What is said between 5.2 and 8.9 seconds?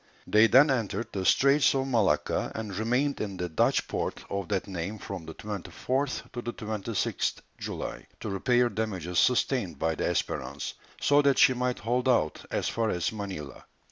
the 24th to the 26th July, to repair